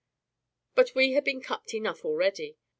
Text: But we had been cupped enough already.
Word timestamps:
But 0.73 0.95
we 0.95 1.11
had 1.11 1.23
been 1.23 1.41
cupped 1.43 1.75
enough 1.75 2.03
already. 2.03 2.57